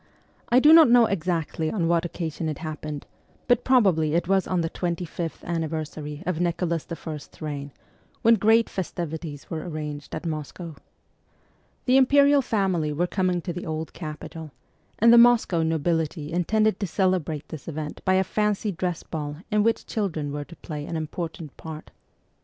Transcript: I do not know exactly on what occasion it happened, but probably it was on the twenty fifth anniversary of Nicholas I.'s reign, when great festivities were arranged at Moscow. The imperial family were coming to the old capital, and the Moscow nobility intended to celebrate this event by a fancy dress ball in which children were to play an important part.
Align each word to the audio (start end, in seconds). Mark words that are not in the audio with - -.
I 0.49 0.57
do 0.59 0.73
not 0.73 0.89
know 0.89 1.05
exactly 1.05 1.69
on 1.71 1.87
what 1.87 2.05
occasion 2.05 2.49
it 2.49 2.57
happened, 2.57 3.05
but 3.47 3.63
probably 3.63 4.15
it 4.15 4.27
was 4.27 4.47
on 4.47 4.61
the 4.61 4.69
twenty 4.71 5.05
fifth 5.05 5.43
anniversary 5.43 6.23
of 6.25 6.39
Nicholas 6.39 6.87
I.'s 6.89 7.29
reign, 7.39 7.71
when 8.23 8.33
great 8.33 8.67
festivities 8.67 9.51
were 9.51 9.59
arranged 9.69 10.15
at 10.15 10.25
Moscow. 10.25 10.75
The 11.85 11.97
imperial 11.97 12.41
family 12.41 12.91
were 12.91 13.05
coming 13.05 13.41
to 13.43 13.53
the 13.53 13.67
old 13.67 13.93
capital, 13.93 14.49
and 14.97 15.13
the 15.13 15.19
Moscow 15.19 15.61
nobility 15.61 16.33
intended 16.33 16.79
to 16.79 16.87
celebrate 16.87 17.49
this 17.49 17.67
event 17.67 18.01
by 18.03 18.15
a 18.15 18.23
fancy 18.23 18.71
dress 18.71 19.03
ball 19.03 19.35
in 19.51 19.61
which 19.61 19.85
children 19.85 20.31
were 20.31 20.45
to 20.45 20.55
play 20.55 20.83
an 20.87 20.97
important 20.97 21.55
part. 21.57 21.91